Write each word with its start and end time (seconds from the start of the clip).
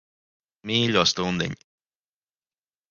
Mīļo 0.69 1.03
stundiņ. 1.13 1.55